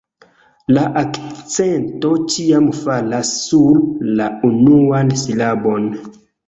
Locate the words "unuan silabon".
4.53-5.91